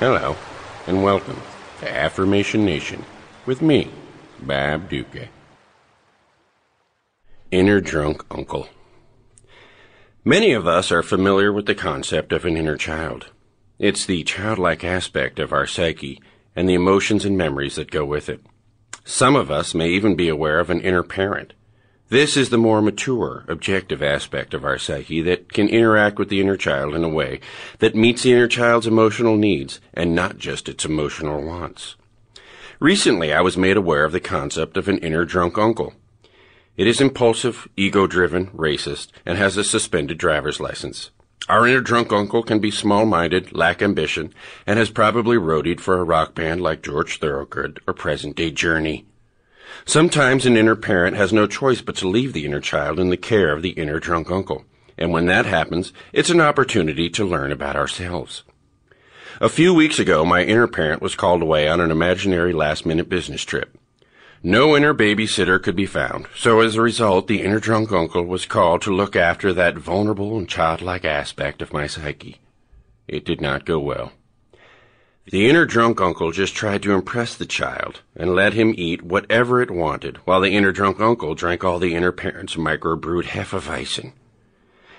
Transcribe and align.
Hello, 0.00 0.36
and 0.86 1.02
welcome 1.02 1.40
to 1.80 1.92
Affirmation 1.92 2.64
Nation 2.64 3.04
with 3.46 3.60
me, 3.60 3.90
Bob 4.40 4.88
Ducca. 4.88 5.28
Inner 7.50 7.80
Drunk 7.80 8.24
Uncle. 8.30 8.68
Many 10.24 10.52
of 10.52 10.68
us 10.68 10.92
are 10.92 11.02
familiar 11.02 11.52
with 11.52 11.66
the 11.66 11.74
concept 11.74 12.32
of 12.32 12.44
an 12.44 12.56
inner 12.56 12.76
child. 12.76 13.32
It's 13.80 14.06
the 14.06 14.22
childlike 14.22 14.84
aspect 14.84 15.40
of 15.40 15.52
our 15.52 15.66
psyche 15.66 16.22
and 16.54 16.68
the 16.68 16.74
emotions 16.74 17.24
and 17.24 17.36
memories 17.36 17.74
that 17.74 17.90
go 17.90 18.04
with 18.04 18.28
it. 18.28 18.40
Some 19.04 19.34
of 19.34 19.50
us 19.50 19.74
may 19.74 19.88
even 19.88 20.14
be 20.14 20.28
aware 20.28 20.60
of 20.60 20.70
an 20.70 20.80
inner 20.80 21.02
parent. 21.02 21.54
This 22.10 22.38
is 22.38 22.48
the 22.48 22.56
more 22.56 22.80
mature, 22.80 23.44
objective 23.48 24.02
aspect 24.02 24.54
of 24.54 24.64
our 24.64 24.78
psyche 24.78 25.20
that 25.22 25.52
can 25.52 25.68
interact 25.68 26.18
with 26.18 26.30
the 26.30 26.40
inner 26.40 26.56
child 26.56 26.94
in 26.94 27.04
a 27.04 27.08
way 27.08 27.40
that 27.80 27.94
meets 27.94 28.22
the 28.22 28.32
inner 28.32 28.48
child's 28.48 28.86
emotional 28.86 29.36
needs 29.36 29.78
and 29.92 30.14
not 30.14 30.38
just 30.38 30.70
its 30.70 30.86
emotional 30.86 31.44
wants. 31.44 31.96
Recently, 32.80 33.32
I 33.32 33.42
was 33.42 33.58
made 33.58 33.76
aware 33.76 34.06
of 34.06 34.12
the 34.12 34.20
concept 34.20 34.78
of 34.78 34.88
an 34.88 34.98
inner 34.98 35.26
drunk 35.26 35.58
uncle. 35.58 35.92
It 36.78 36.86
is 36.86 37.00
impulsive, 37.00 37.68
ego-driven, 37.76 38.46
racist, 38.52 39.08
and 39.26 39.36
has 39.36 39.58
a 39.58 39.64
suspended 39.64 40.16
driver's 40.16 40.60
license. 40.60 41.10
Our 41.46 41.66
inner 41.66 41.80
drunk 41.80 42.10
uncle 42.10 42.42
can 42.42 42.58
be 42.58 42.70
small-minded, 42.70 43.52
lack 43.52 43.82
ambition, 43.82 44.32
and 44.66 44.78
has 44.78 44.88
probably 44.88 45.36
roadied 45.36 45.80
for 45.80 45.98
a 45.98 46.04
rock 46.04 46.34
band 46.34 46.62
like 46.62 46.82
George 46.82 47.18
Thorogood 47.18 47.80
or 47.86 47.92
present-day 47.92 48.52
Journey. 48.52 49.07
Sometimes 49.84 50.46
an 50.46 50.56
inner 50.56 50.76
parent 50.76 51.16
has 51.16 51.32
no 51.32 51.46
choice 51.46 51.80
but 51.80 51.96
to 51.96 52.08
leave 52.08 52.32
the 52.32 52.44
inner 52.44 52.60
child 52.60 52.98
in 52.98 53.10
the 53.10 53.16
care 53.16 53.52
of 53.52 53.62
the 53.62 53.70
inner 53.70 53.98
drunk 53.98 54.30
uncle. 54.30 54.64
And 54.96 55.12
when 55.12 55.26
that 55.26 55.46
happens, 55.46 55.92
it's 56.12 56.30
an 56.30 56.40
opportunity 56.40 57.08
to 57.10 57.24
learn 57.24 57.52
about 57.52 57.76
ourselves. 57.76 58.42
A 59.40 59.48
few 59.48 59.72
weeks 59.72 59.98
ago, 59.98 60.24
my 60.24 60.42
inner 60.42 60.66
parent 60.66 61.00
was 61.00 61.14
called 61.14 61.42
away 61.42 61.68
on 61.68 61.80
an 61.80 61.92
imaginary 61.92 62.52
last-minute 62.52 63.08
business 63.08 63.44
trip. 63.44 63.78
No 64.42 64.76
inner 64.76 64.94
babysitter 64.94 65.62
could 65.62 65.76
be 65.76 65.86
found, 65.86 66.26
so 66.36 66.60
as 66.60 66.76
a 66.76 66.82
result, 66.82 67.26
the 67.26 67.42
inner 67.42 67.60
drunk 67.60 67.92
uncle 67.92 68.24
was 68.24 68.46
called 68.46 68.82
to 68.82 68.94
look 68.94 69.16
after 69.16 69.52
that 69.52 69.78
vulnerable 69.78 70.38
and 70.38 70.48
childlike 70.48 71.04
aspect 71.04 71.62
of 71.62 71.72
my 71.72 71.86
psyche. 71.86 72.40
It 73.06 73.24
did 73.24 73.40
not 73.40 73.64
go 73.64 73.78
well. 73.78 74.12
The 75.30 75.46
inner 75.46 75.66
drunk 75.66 76.00
uncle 76.00 76.32
just 76.32 76.54
tried 76.54 76.82
to 76.84 76.92
impress 76.92 77.34
the 77.34 77.44
child 77.44 78.00
and 78.16 78.34
let 78.34 78.54
him 78.54 78.74
eat 78.78 79.02
whatever 79.02 79.60
it 79.60 79.70
wanted, 79.70 80.16
while 80.24 80.40
the 80.40 80.56
inner 80.56 80.72
drunk 80.72 81.00
uncle 81.00 81.34
drank 81.34 81.62
all 81.62 81.78
the 81.78 81.94
inner 81.94 82.12
parent's 82.12 82.56
microbrewed 82.56 83.24
Hefeweizen. 83.24 84.12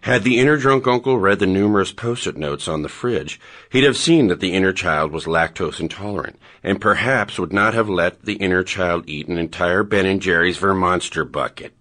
Had 0.00 0.24
the 0.24 0.40
inner 0.40 0.56
drunk 0.56 0.84
uncle 0.88 1.18
read 1.18 1.38
the 1.38 1.46
numerous 1.46 1.92
post-it 1.92 2.36
notes 2.36 2.66
on 2.66 2.82
the 2.82 2.88
fridge, 2.88 3.38
he'd 3.70 3.84
have 3.84 3.96
seen 3.96 4.26
that 4.26 4.40
the 4.40 4.52
inner 4.52 4.72
child 4.72 5.12
was 5.12 5.26
lactose 5.26 5.78
intolerant, 5.78 6.40
and 6.60 6.80
perhaps 6.80 7.38
would 7.38 7.52
not 7.52 7.74
have 7.74 7.88
let 7.88 8.22
the 8.22 8.34
inner 8.34 8.64
child 8.64 9.04
eat 9.08 9.28
an 9.28 9.38
entire 9.38 9.84
Ben 9.84 10.18
& 10.18 10.20
Jerry's 10.20 10.58
Vermonster 10.58 11.24
bucket. 11.30 11.72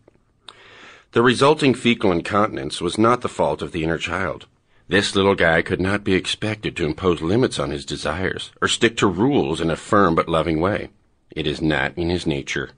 The 1.14 1.24
resulting 1.24 1.74
fecal 1.74 2.12
incontinence 2.12 2.80
was 2.80 3.00
not 3.00 3.22
the 3.22 3.30
fault 3.30 3.64
of 3.64 3.72
the 3.72 3.84
inner 3.84 3.98
child. 3.98 4.46
This 4.88 5.16
little 5.16 5.34
guy 5.34 5.64
could 5.64 5.82
not 5.82 6.04
be 6.04 6.14
expected 6.14 6.76
to 6.78 6.86
impose 6.86 7.20
limits 7.20 7.58
on 7.58 7.72
his 7.72 7.86
desires, 7.86 8.52
or 8.62 8.68
stick 8.68 8.96
to 8.98 9.08
rules 9.08 9.60
in 9.60 9.72
a 9.72 9.76
firm 9.76 10.14
but 10.14 10.30
loving 10.30 10.60
way. 10.60 10.90
It 11.32 11.48
is 11.48 11.60
not 11.60 11.98
in 11.98 12.12
his 12.12 12.28
nature. 12.28 12.70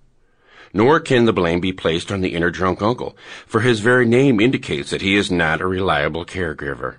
Nor 0.74 1.02
can 1.02 1.26
the 1.26 1.34
blame 1.34 1.60
be 1.60 1.74
placed 1.74 2.10
on 2.10 2.22
the 2.22 2.34
inner 2.34 2.50
drunk 2.50 2.82
uncle, 2.82 3.18
for 3.46 3.60
his 3.60 3.82
very 3.82 4.06
name 4.06 4.40
indicates 4.40 4.90
that 4.90 5.02
he 5.02 5.16
is 5.16 5.30
not 5.30 5.60
a 5.60 5.68
reliable 5.68 6.26
caregiver. 6.26 6.96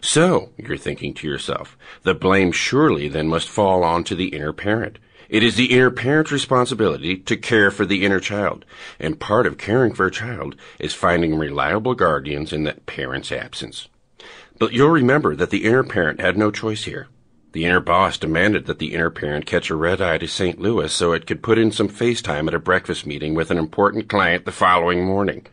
So, 0.00 0.50
you're 0.56 0.76
thinking 0.76 1.14
to 1.14 1.28
yourself, 1.28 1.78
the 2.02 2.14
blame 2.14 2.50
surely 2.50 3.06
then 3.06 3.28
must 3.28 3.48
fall 3.48 3.84
on 3.84 4.02
to 4.04 4.16
the 4.16 4.28
inner 4.28 4.52
parent. 4.52 4.98
It 5.28 5.44
is 5.44 5.54
the 5.54 5.72
inner 5.72 5.92
parent's 5.92 6.32
responsibility 6.32 7.16
to 7.16 7.36
care 7.36 7.70
for 7.70 7.86
the 7.86 8.04
inner 8.04 8.20
child, 8.20 8.64
and 8.98 9.20
part 9.20 9.46
of 9.46 9.56
caring 9.56 9.94
for 9.94 10.06
a 10.06 10.10
child 10.10 10.56
is 10.80 10.94
finding 10.94 11.36
reliable 11.36 11.94
guardians 11.94 12.52
in 12.52 12.64
that 12.64 12.86
parent's 12.86 13.30
absence. 13.30 13.88
But 14.58 14.72
you'll 14.72 14.90
remember 14.90 15.34
that 15.36 15.50
the 15.50 15.64
inner 15.64 15.84
parent 15.84 16.20
had 16.20 16.36
no 16.36 16.50
choice 16.50 16.84
here. 16.84 17.08
The 17.52 17.64
inner 17.64 17.80
boss 17.80 18.16
demanded 18.16 18.66
that 18.66 18.78
the 18.78 18.94
inner 18.94 19.10
parent 19.10 19.44
catch 19.44 19.68
a 19.68 19.76
red 19.76 20.00
eye 20.00 20.18
to 20.18 20.26
St. 20.26 20.58
Louis 20.58 20.90
so 20.92 21.12
it 21.12 21.26
could 21.26 21.42
put 21.42 21.58
in 21.58 21.70
some 21.70 21.88
face 21.88 22.22
time 22.22 22.48
at 22.48 22.54
a 22.54 22.58
breakfast 22.58 23.06
meeting 23.06 23.34
with 23.34 23.50
an 23.50 23.58
important 23.58 24.08
client 24.08 24.46
the 24.46 24.52
following 24.52 25.04
morning. 25.04 25.46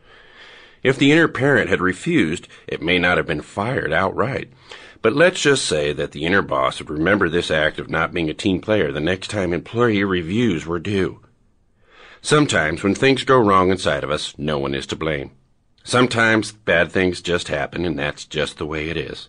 If 0.81 0.97
the 0.97 1.11
inner 1.11 1.27
parent 1.27 1.69
had 1.69 1.81
refused, 1.81 2.47
it 2.67 2.81
may 2.81 2.99
not 2.99 3.17
have 3.17 3.27
been 3.27 3.41
fired 3.41 3.91
outright. 3.91 4.49
But 5.01 5.13
let's 5.13 5.41
just 5.41 5.65
say 5.65 5.91
that 5.93 6.11
the 6.11 6.25
inner 6.25 6.41
boss 6.41 6.79
would 6.79 6.89
remember 6.89 7.27
this 7.27 7.51
act 7.51 7.79
of 7.79 7.89
not 7.89 8.13
being 8.13 8.29
a 8.29 8.33
team 8.33 8.61
player 8.61 8.91
the 8.91 8.99
next 8.99 9.29
time 9.29 9.53
employee 9.53 10.03
reviews 10.03 10.65
were 10.65 10.79
due. 10.79 11.19
Sometimes 12.21 12.83
when 12.83 12.95
things 12.95 13.23
go 13.23 13.37
wrong 13.37 13.71
inside 13.71 14.03
of 14.03 14.11
us, 14.11 14.37
no 14.37 14.57
one 14.57 14.75
is 14.75 14.85
to 14.87 14.95
blame. 14.95 15.31
Sometimes 15.89 16.51
bad 16.51 16.91
things 16.91 17.19
just 17.19 17.47
happen 17.47 17.83
and 17.83 17.97
that's 17.97 18.23
just 18.23 18.59
the 18.59 18.65
way 18.67 18.91
it 18.91 18.95
is. 18.95 19.27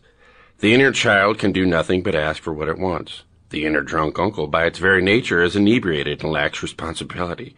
The 0.58 0.74
inner 0.74 0.92
child 0.92 1.38
can 1.38 1.52
do 1.52 1.64
nothing 1.64 2.02
but 2.02 2.14
ask 2.14 2.42
for 2.42 2.52
what 2.52 2.68
it 2.68 2.76
wants. 2.76 3.22
The 3.48 3.64
inner 3.64 3.80
drunk 3.80 4.18
uncle, 4.18 4.46
by 4.46 4.66
its 4.66 4.78
very 4.78 5.00
nature, 5.00 5.42
is 5.42 5.56
inebriated 5.56 6.22
and 6.22 6.30
lacks 6.30 6.62
responsibility. 6.62 7.56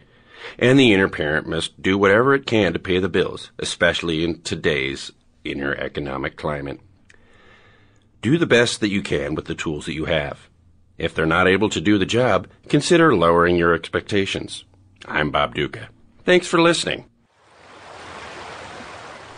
And 0.57 0.79
the 0.79 0.93
inner 0.93 1.09
parent 1.09 1.49
must 1.49 1.81
do 1.81 1.97
whatever 1.97 2.33
it 2.33 2.45
can 2.45 2.71
to 2.71 2.79
pay 2.79 2.97
the 2.99 3.09
bills, 3.09 3.51
especially 3.59 4.23
in 4.23 4.41
today's 4.41 5.11
inner 5.43 5.75
economic 5.75 6.37
climate. 6.37 6.79
Do 8.21 8.37
the 8.37 8.45
best 8.45 8.79
that 8.79 8.89
you 8.89 9.01
can 9.01 9.35
with 9.35 9.47
the 9.47 9.53
tools 9.53 9.85
that 9.85 9.95
you 9.95 10.05
have. 10.05 10.47
If 10.97 11.13
they're 11.13 11.25
not 11.25 11.49
able 11.49 11.67
to 11.71 11.81
do 11.81 11.97
the 11.97 12.05
job, 12.05 12.47
consider 12.69 13.13
lowering 13.13 13.57
your 13.57 13.73
expectations. 13.73 14.63
I'm 15.05 15.29
Bob 15.29 15.55
Ducca. 15.55 15.89
Thanks 16.23 16.47
for 16.47 16.61
listening. 16.61 17.03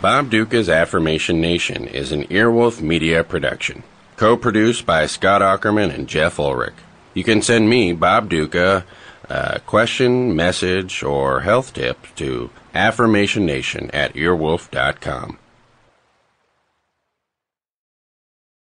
Bob 0.06 0.30
Ducca's 0.30 0.70
Affirmation 0.70 1.42
Nation 1.42 1.88
is 1.88 2.12
an 2.12 2.26
Earwolf 2.26 2.80
Media 2.80 3.24
production, 3.24 3.82
co-produced 4.18 4.86
by 4.86 5.08
Scott 5.08 5.42
Aukerman 5.42 5.92
and 5.92 6.08
Jeff 6.08 6.38
Ullrich. 6.38 6.76
You 7.16 7.24
can 7.24 7.42
send 7.42 7.68
me, 7.68 7.92
Bob 7.92 8.30
Ducca, 8.30 8.86
a 9.28 9.60
question, 9.62 10.36
message, 10.36 11.02
or 11.02 11.40
health 11.40 11.74
tip 11.74 12.06
to 12.18 12.52
affirmationnation 12.76 13.90
at 13.96 14.14
earwolf.com. 14.14 15.40